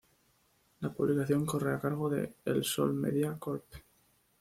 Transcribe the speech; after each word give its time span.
La 0.79 0.89
publicación 0.91 1.45
corre 1.45 1.75
a 1.75 1.79
cargo 1.79 2.09
de 2.09 2.37
"El 2.45 2.63
Sol 2.63 2.91
Media, 2.95 3.37
Corp". 3.37 3.71